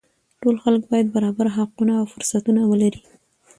ټول 0.41 0.55
خلک 0.63 0.83
باید 0.91 1.07
برابر 1.15 1.47
حقونه 1.57 1.93
او 1.99 2.05
فرصتونه 2.13 2.61
ولري 2.65 3.01